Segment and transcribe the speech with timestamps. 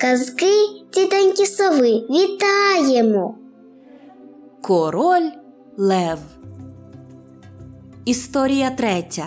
[0.00, 3.34] Казки тітоньки сови вітаємо.
[4.62, 5.30] Король
[5.76, 6.18] Лев.
[8.04, 9.26] Історія третя.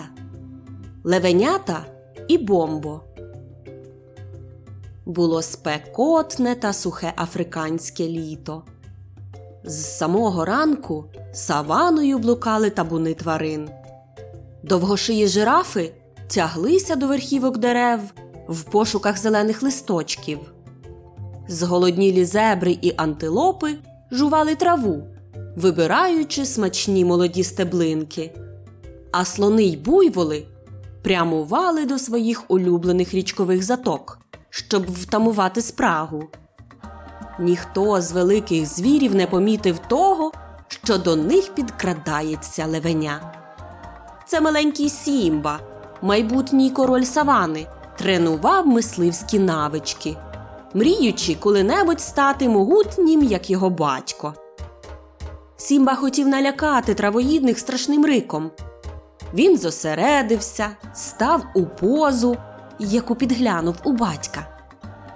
[1.04, 1.86] Левенята
[2.28, 3.00] і бомбо.
[5.06, 8.62] Було спекотне та сухе африканське літо.
[9.64, 13.70] З самого ранку саваною блукали табуни тварин.
[14.62, 15.92] Довгошиї жирафи
[16.28, 18.00] тяглися до верхівок дерев
[18.48, 20.38] в пошуках зелених листочків.
[21.48, 23.74] Зголоднілі зебри і антилопи
[24.10, 25.02] жували траву,
[25.56, 28.34] вибираючи смачні молоді стеблинки,
[29.12, 30.46] а слони й буйволи
[31.02, 34.18] прямували до своїх улюблених річкових заток,
[34.50, 36.24] щоб втамувати спрагу.
[37.40, 40.32] Ніхто з великих звірів не помітив того,
[40.68, 43.32] що до них підкрадається левеня.
[44.26, 45.60] Це маленький Сімба,
[46.02, 47.66] майбутній король савани,
[47.98, 50.16] тренував мисливські навички,
[50.74, 54.34] мріючи коли-небудь стати могутнім, як його батько.
[55.56, 58.50] Сімба хотів налякати травоїдних страшним риком.
[59.34, 62.36] Він зосередився, став у позу,
[62.78, 64.46] яку підглянув у батька,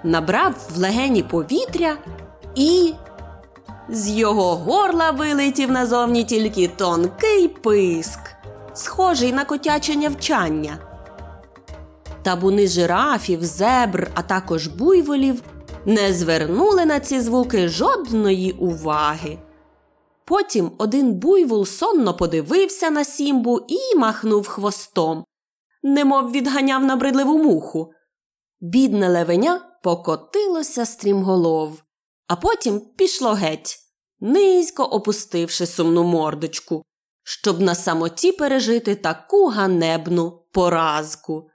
[0.03, 1.97] набрав в легені повітря
[2.55, 2.93] і.
[3.89, 8.19] З його горла вилетів назовні тільки тонкий писк,
[8.73, 10.77] схожий на котяче нявчання.
[12.27, 15.43] Табуни жирафів, зебр, а також буйволів
[15.85, 19.37] не звернули на ці звуки жодної уваги.
[20.25, 25.23] Потім один буйвол сонно подивився на сімбу і махнув хвостом,
[25.83, 27.91] немов відганяв набридливу муху.
[28.61, 31.83] Бідне левеня покотилося стрімголов,
[32.27, 33.77] а потім пішло геть,
[34.19, 36.83] низько опустивши сумну мордочку,
[37.23, 41.49] щоб на самоті пережити таку ганебну поразку.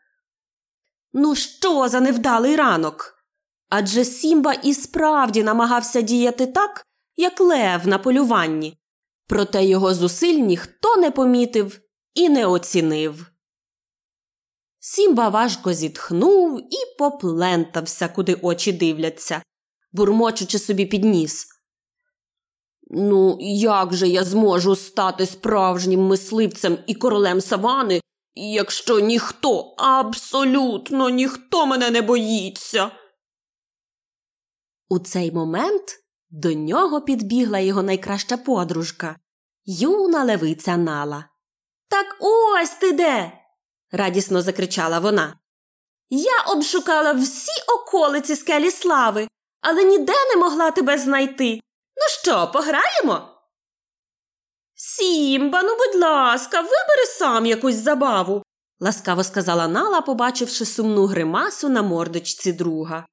[1.12, 3.14] Ну, що за невдалий ранок?
[3.68, 8.78] Адже Сімба і справді намагався діяти так, як лев на полюванні,
[9.26, 11.80] проте його зусиль ніхто не помітив
[12.14, 13.26] і не оцінив.
[14.80, 19.42] Сімба важко зітхнув і поплентався, куди очі дивляться,
[19.92, 21.46] бурмочучи собі під ніс.
[22.90, 28.00] Ну, як же я зможу стати справжнім мисливцем і королем савани,
[28.34, 32.90] якщо ніхто, абсолютно ніхто мене не боїться?
[34.88, 35.82] У цей момент
[36.30, 39.16] до нього підбігла його найкраща подружка,
[39.64, 41.24] юна левиця Нала.
[41.88, 43.32] Так ось ти де.
[43.90, 45.38] радісно закричала вона.
[46.10, 49.28] Я обшукала всі околиці скелі слави,
[49.60, 51.54] але ніде не могла тебе знайти.
[51.96, 53.31] Ну що, пограємо?
[54.84, 58.42] Сімба, ну, будь ласка, вибери сам якусь забаву,
[58.80, 63.06] ласкаво сказала Нала, побачивши сумну гримасу на мордочці друга.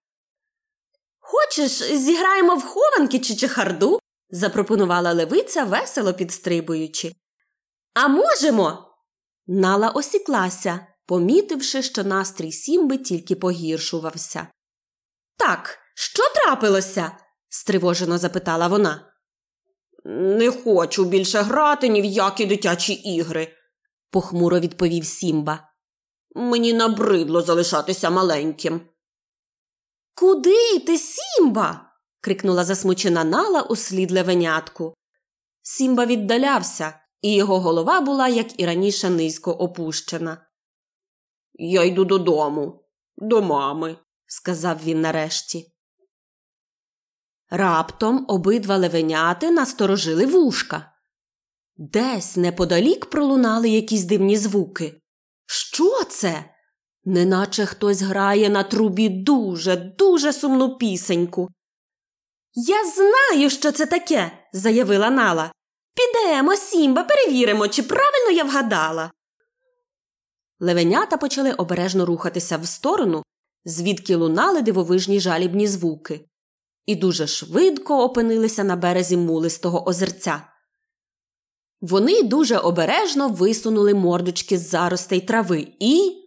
[1.20, 4.00] Хочеш, зіграємо в хованки чи чехарду?
[4.30, 7.16] запропонувала левиця, весело підстрибуючи.
[7.94, 8.96] А можемо?
[9.48, 14.48] Нала осіклася, помітивши, що настрій Сімби тільки погіршувався.
[15.38, 17.12] Так, що трапилося?
[17.50, 19.10] стривожено запитала вона.
[20.12, 23.48] Не хочу більше грати ні в які дитячі ігри,
[24.10, 25.70] похмуро відповів Сімба.
[26.36, 28.82] Мені набридло залишатися маленьким.
[30.16, 31.92] Куди йти, Сімба?
[32.22, 34.94] крикнула засмучена Нала услід левенятку.
[35.62, 40.46] Сімба віддалявся, і його голова була, як і раніше, низько опущена.
[41.54, 42.84] Я йду додому,
[43.18, 45.74] до мами, сказав він нарешті.
[47.50, 50.92] Раптом обидва левеняти насторожили вушка.
[51.78, 55.02] Десь неподалік пролунали якісь дивні звуки.
[55.46, 56.46] Що це?
[57.06, 61.50] Неначе хтось грає на трубі дуже, дуже сумну пісеньку.
[62.54, 65.52] Я знаю, що це таке, заявила Нала.
[65.96, 69.12] Підемо, Сімба, перевіримо, чи правильно я вгадала.
[70.60, 73.24] Левенята почали обережно рухатися в сторону,
[73.66, 76.26] звідки лунали дивовижні жалібні звуки,
[76.86, 80.42] і дуже швидко опинилися на березі мулистого озерця.
[81.82, 86.24] Вони дуже обережно висунули мордочки з заростей трави і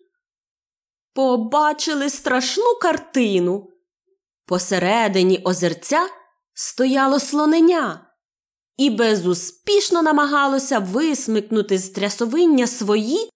[1.15, 3.69] побачили страшну картину.
[4.47, 6.09] Посередині озерця
[6.55, 8.07] стояло слоненя
[8.77, 13.29] і безуспішно намагалося висмикнути з трясовиння свої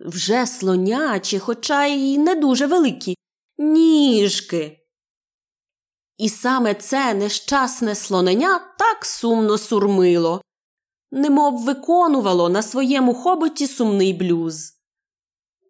[0.00, 3.16] вже слонячі, хоча й не дуже великі,
[3.58, 4.78] ніжки.
[6.22, 10.42] І саме це нещасне слоненя так сумно сурмило,
[11.12, 14.72] немов виконувало на своєму хоботі сумний блюз.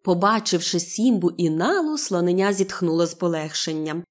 [0.03, 4.03] Побачивши сімбу і налу, слоненя зітхнуло з полегшенням.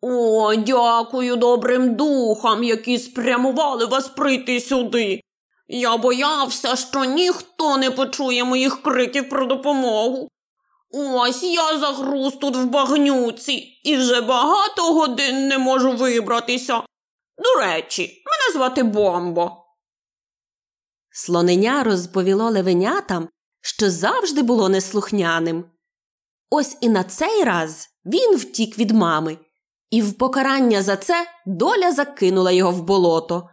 [0.00, 5.20] О, дякую добрим духам, які спрямували вас прийти сюди.
[5.68, 10.28] Я боявся, що ніхто не почує моїх криків про допомогу.
[10.98, 13.52] Ось я загруз тут в багнюці
[13.84, 16.82] і вже багато годин не можу вибратися.
[17.38, 19.52] До речі, мене звати Бомбо.
[21.10, 23.28] Слоненя розповіло левенятам,
[23.60, 25.64] що завжди було неслухняним.
[26.50, 29.38] Ось і на цей раз він втік від мами,
[29.90, 33.48] і в покарання за це доля закинула його в болото.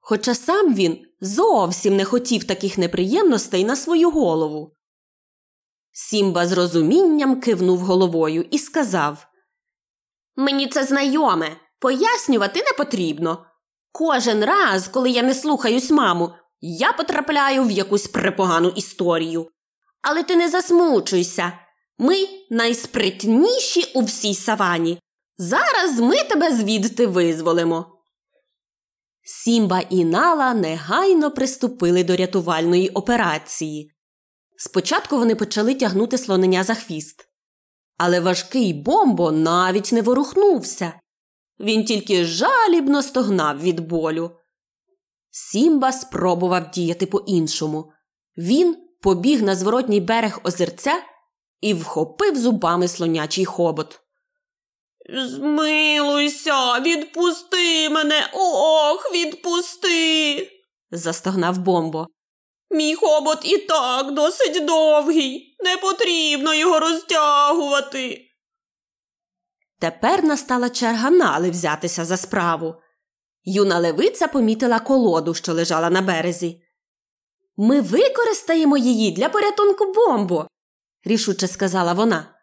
[0.00, 4.76] Хоча сам він зовсім не хотів таких неприємностей на свою голову.
[5.96, 9.26] Сімба з розумінням кивнув головою і сказав
[10.36, 13.46] Мені це знайоме, пояснювати не потрібно.
[13.92, 16.30] Кожен раз, коли я не слухаюсь маму,
[16.60, 19.48] я потрапляю в якусь препогану історію.
[20.02, 21.52] Але ти не засмучуйся.
[21.98, 22.16] Ми
[22.50, 25.00] найспритніші у всій савані.
[25.38, 27.86] Зараз ми тебе звідти визволимо.
[29.22, 33.93] Сімба і Нала негайно приступили до рятувальної операції.
[34.56, 37.28] Спочатку вони почали тягнути слонення за хвіст.
[37.96, 40.92] Але важкий бомбо навіть не ворухнувся.
[41.60, 44.30] Він тільки жалібно стогнав від болю.
[45.30, 47.92] Сімба спробував діяти по-іншому.
[48.36, 51.02] Він побіг на зворотній берег озерця
[51.60, 54.00] і вхопив зубами слонячий хобот.
[55.08, 60.48] Змилуйся, відпусти мене, ох, відпусти,
[60.90, 62.06] застогнав бомбо.
[62.70, 68.20] Мій хобот і так досить довгий, не потрібно його розтягувати.
[69.78, 72.74] Тепер настала черга Нали взятися за справу.
[73.44, 76.62] Юна левиця помітила колоду, що лежала на березі.
[77.56, 80.48] Ми використаємо її для порятунку бомбо,
[81.04, 82.34] рішуче сказала вона.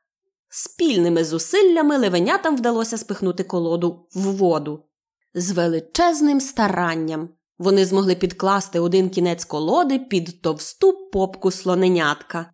[0.50, 4.86] Спільними зусиллями левенятам вдалося спихнути колоду в воду.
[5.34, 7.30] З величезним старанням
[7.62, 12.54] вони змогли підкласти один кінець колоди під товсту попку слоненятка.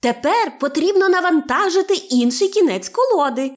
[0.00, 3.54] Тепер потрібно навантажити інший кінець колоди,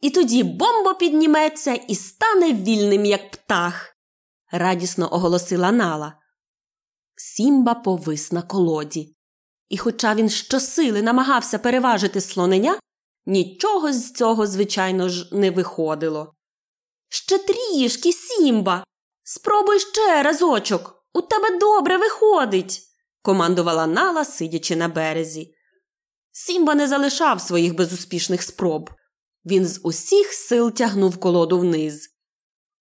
[0.00, 3.96] і тоді бомбо підніметься і стане вільним, як птах,
[4.52, 6.14] радісно оголосила Нала.
[7.16, 9.16] Сімба повис на колоді.
[9.68, 12.78] І, хоча він щосили намагався переважити слоненя,
[13.26, 16.34] нічого з цього, звичайно ж, не виходило.
[17.08, 18.84] Ще трішки, Сімба.
[19.34, 20.94] Спробуй ще разочок.
[21.14, 22.82] У тебе добре виходить,
[23.22, 25.54] командувала Нала, сидячи на березі.
[26.32, 28.90] Сімба не залишав своїх безуспішних спроб.
[29.44, 32.08] Він з усіх сил тягнув колоду вниз.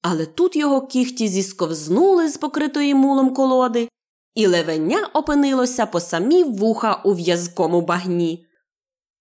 [0.01, 3.89] Але тут його кіхті зісковзнули з покритої мулом колоди,
[4.35, 8.45] і левеня опинилося по самі вуха у в'язкому багні.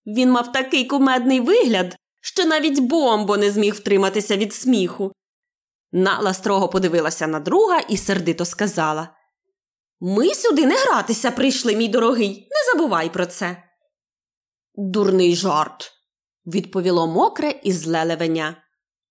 [0.06, 5.12] Він мав такий кумедний вигляд, що навіть бомбо не зміг втриматися від сміху.
[5.92, 9.08] Нала строго подивилася на друга і сердито сказала
[10.00, 13.62] Ми сюди не гратися прийшли, мій дорогий, не забувай про це.
[14.74, 15.92] Дурний жарт,
[16.46, 18.56] відповіло мокре і зле левеня.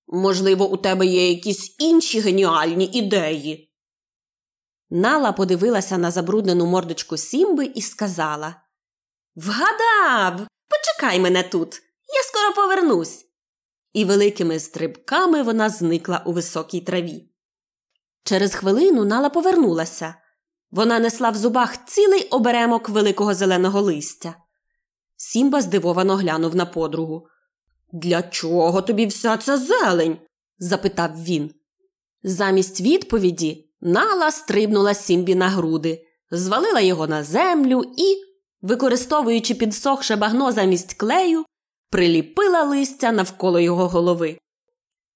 [0.07, 3.73] Можливо, у тебе є якісь інші геніальні ідеї.
[4.89, 8.55] Нала подивилася на забруднену мордочку Сімби і сказала
[9.35, 13.28] Вгадав, почекай мене тут, я скоро повернусь.
[13.93, 17.29] І великими стрибками вона зникла у високій траві.
[18.23, 20.15] Через хвилину Нала повернулася.
[20.71, 24.35] Вона несла в зубах цілий оберемок великого зеленого листя.
[25.17, 27.27] Сімба здивовано глянув на подругу.
[27.93, 30.17] Для чого тобі вся ця зелень?
[30.57, 31.51] запитав він.
[32.23, 38.15] Замість відповіді Нала стрибнула Сімбі на груди, звалила його на землю і,
[38.61, 41.45] використовуючи підсохше багно замість клею,
[41.89, 44.39] приліпила листя навколо його голови.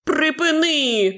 [0.04, 1.14] Припини.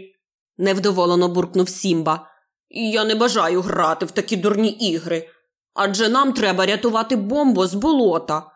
[0.57, 2.29] невдоволено буркнув Сімба.
[2.69, 5.29] Я не бажаю грати в такі дурні ігри.
[5.73, 8.51] Адже нам треба рятувати бомбу з болота.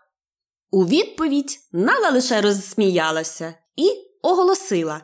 [0.72, 3.92] У відповідь Нала лише розсміялася і
[4.22, 5.02] оголосила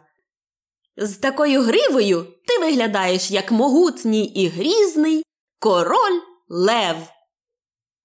[0.97, 5.23] З такою гривою ти виглядаєш як могутній і грізний
[5.59, 6.97] король Лев.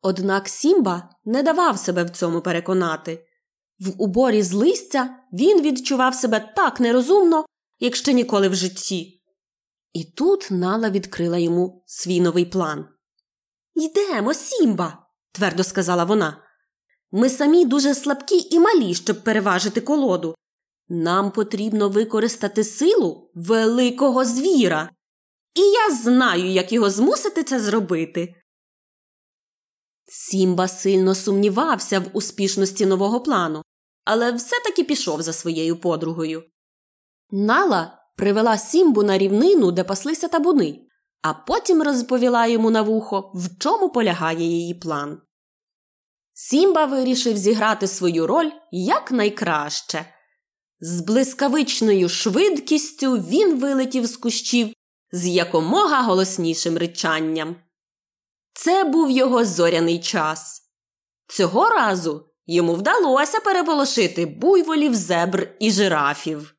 [0.02, 3.26] Однак Сімба не давав себе в цьому переконати.
[3.80, 7.44] В уборі з листя він відчував себе так нерозумно,
[7.78, 9.22] як ще ніколи в житті.
[9.92, 12.88] І тут Нала відкрила йому свій новий план.
[13.74, 16.42] Йдемо, Сімба, твердо сказала вона.
[17.12, 20.34] Ми самі дуже слабкі і малі, щоб переважити колоду.
[20.88, 24.90] Нам потрібно використати силу великого звіра.
[25.54, 28.34] І я знаю, як його змусити це зробити.
[30.06, 33.62] Сімба сильно сумнівався в успішності нового плану,
[34.10, 36.42] але все таки пішов за своєю подругою.
[37.30, 40.80] Нала привела Сімбу на рівнину, де паслися табуни,
[41.22, 45.20] а потім розповіла йому на вухо, в чому полягає її план.
[46.32, 50.04] Сімба вирішив зіграти свою роль якнайкраще.
[50.80, 54.74] З блискавичною швидкістю він вилетів з кущів
[55.12, 57.56] з якомога голоснішим ричанням.
[58.52, 60.62] Це був його зоряний час.
[61.28, 66.54] Цього разу йому вдалося переполошити буйволів, зебр і жирафів.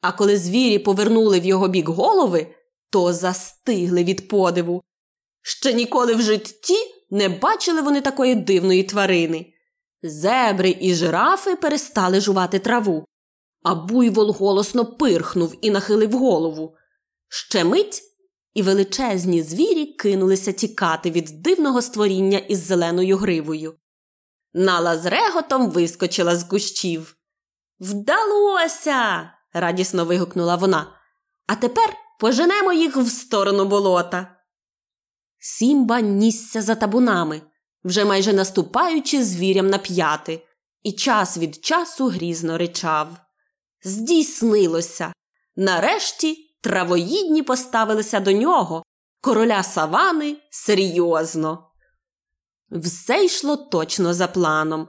[0.00, 2.46] А коли звірі повернули в його бік голови,
[2.90, 4.82] то застигли від подиву.
[5.42, 6.76] Ще ніколи в житті
[7.10, 9.46] не бачили вони такої дивної тварини.
[10.02, 13.04] Зебри і жирафи перестали жувати траву,
[13.62, 16.74] а буйвол голосно пирхнув і нахилив голову.
[17.28, 18.02] Ще мить
[18.54, 23.74] і величезні звірі кинулися тікати від дивного створіння із зеленою гривою.
[24.54, 27.16] Нала з реготом вискочила з кущів.
[27.80, 29.30] Вдалося.
[29.52, 30.86] радісно вигукнула вона.
[31.46, 34.36] А тепер поженемо їх в сторону болота.
[35.38, 37.42] Сімба нісся за табунами,
[37.84, 40.46] вже майже наступаючи звірям на п'яти,
[40.82, 43.08] і час від часу грізно ричав.
[43.84, 45.12] Здійснилося.
[45.56, 48.82] Нарешті травоїдні поставилися до нього,
[49.20, 51.67] короля савани серйозно.
[52.70, 54.88] Все йшло точно за планом.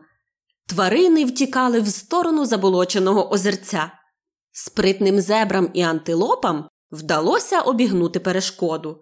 [0.68, 3.92] Тварини втікали в сторону заболоченого озерця.
[4.52, 9.02] Спритним зебрам і антилопам вдалося обігнути перешкоду.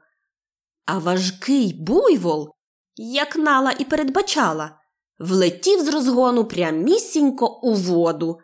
[0.85, 2.49] А важкий буйвол,
[2.95, 4.79] як нала і передбачала,
[5.19, 8.39] влетів з розгону прямісінько у воду.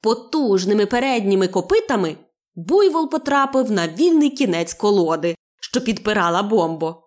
[0.00, 2.16] Потужними передніми копитами
[2.54, 7.03] буйвол потрапив на вільний кінець колоди, що підпирала бомбо.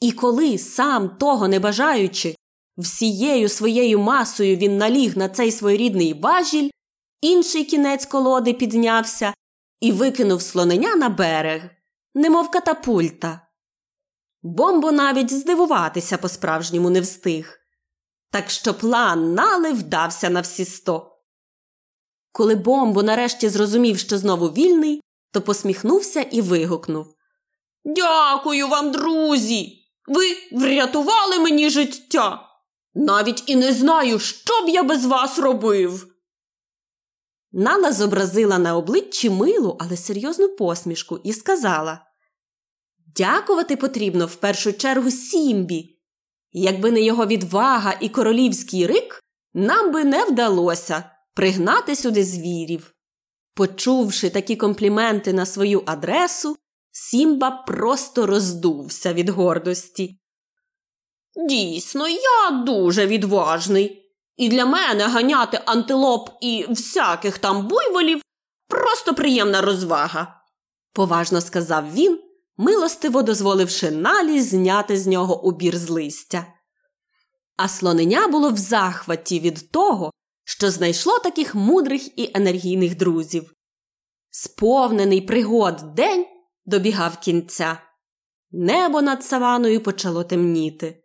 [0.00, 2.36] І коли, сам того не бажаючи,
[2.76, 6.70] всією своєю масою він наліг на цей своєрідний важіль,
[7.20, 9.34] інший кінець колоди піднявся
[9.80, 11.62] і викинув слоненя на берег,
[12.14, 13.46] немов катапульта.
[14.42, 17.58] Бомбо навіть здивуватися по справжньому не встиг.
[18.30, 21.16] Так що план нали вдався на всі сто.
[22.32, 25.00] Коли Бомбо нарешті зрозумів, що знову вільний,
[25.32, 27.14] то посміхнувся і вигукнув
[27.84, 29.79] Дякую вам, друзі!
[30.10, 32.46] Ви врятували мені життя.
[32.94, 36.06] Навіть і не знаю, що б я без вас робив.
[37.52, 42.06] Нала зобразила на обличчі милу, але серйозну посмішку і сказала
[43.16, 45.98] Дякувати потрібно в першу чергу Сімбі.
[46.52, 49.24] Якби не його відвага і королівський рик,
[49.54, 52.94] нам би не вдалося пригнати сюди звірів.
[53.54, 56.56] Почувши такі компліменти на свою адресу,
[57.02, 60.20] Сімба просто роздувся від гордості.
[61.48, 68.22] Дійсно, я дуже відважний, і для мене ганяти антилоп і всяких там буйволів
[68.68, 70.42] просто приємна розвага,
[70.92, 72.20] поважно сказав він,
[72.56, 76.46] милостиво дозволивши налі зняти з нього убір з листя.
[77.56, 80.10] А слоненя було в захваті від того,
[80.44, 83.54] що знайшло таких мудрих і енергійних друзів.
[84.30, 86.26] Сповнений пригод день
[86.64, 87.78] добігав кінця.
[88.50, 91.02] Небо над саваною почало темніти.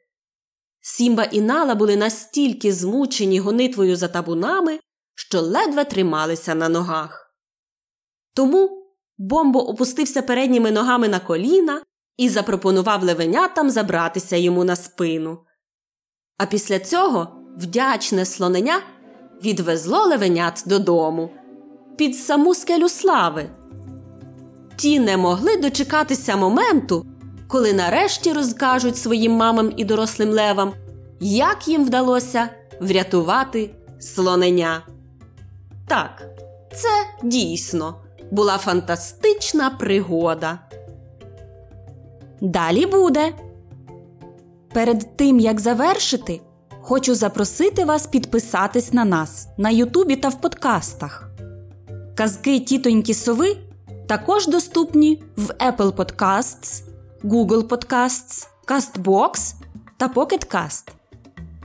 [0.82, 4.80] Сімба і Нала були настільки змучені гонитвою за табунами,
[5.16, 7.36] що ледве трималися на ногах.
[8.34, 8.86] Тому
[9.18, 11.82] Бомбо опустився передніми ногами на коліна
[12.18, 15.40] і запропонував левенятам забратися йому на спину.
[16.38, 18.82] А після цього вдячне слоненя
[19.44, 21.32] відвезло левенят додому
[21.98, 23.50] під саму скелю слави.
[24.76, 27.06] Ті не могли дочекатися моменту,
[27.48, 30.74] коли нарешті розкажуть своїм мамам і дорослим левам,
[31.20, 32.50] як їм вдалося
[32.82, 34.82] врятувати слоненя.
[35.88, 36.24] Так,
[36.74, 36.90] це
[37.24, 37.96] дійсно
[38.32, 40.60] була фантастична пригода.
[42.42, 43.34] Далі буде.
[44.74, 46.42] Перед тим як завершити,
[46.82, 51.30] хочу запросити вас підписатись на нас на Ютубі та в подкастах.
[52.16, 53.58] Казки тітоньки сови
[54.08, 56.84] також доступні в Apple Podcasts,
[57.24, 59.54] Google Podcasts, CastBox
[59.98, 60.90] та Pocket Cast.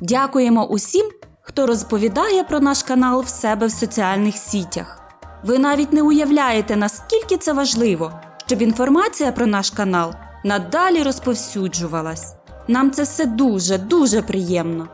[0.00, 1.10] Дякуємо усім,
[1.42, 5.00] хто розповідає про наш канал в себе в соціальних сітях.
[5.44, 8.12] Ви навіть не уявляєте, наскільки це важливо,
[8.46, 10.12] щоб інформація про наш канал
[10.44, 12.34] надалі розповсюджувалась.
[12.68, 14.88] Нам це все дуже, дуже приємно.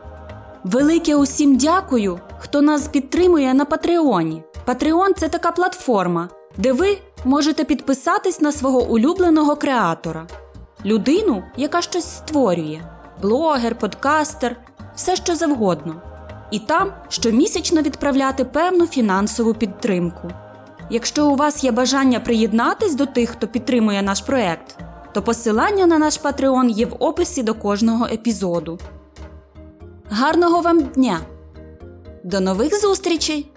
[0.63, 4.43] Велике усім дякую, хто нас підтримує на Патреоні.
[4.65, 10.27] Патреон це така платформа, де ви можете підписатись на свого улюбленого креатора,
[10.85, 12.81] людину, яка щось створює
[13.21, 14.55] блогер, подкастер,
[14.95, 16.01] все що завгодно.
[16.51, 20.31] і там щомісячно відправляти певну фінансову підтримку.
[20.89, 24.77] Якщо у вас є бажання приєднатись до тих, хто підтримує наш проект,
[25.13, 28.79] то посилання на наш Patreon є в описі до кожного епізоду.
[30.09, 31.19] Гарного вам дня!
[32.23, 33.51] До нових зустрічей!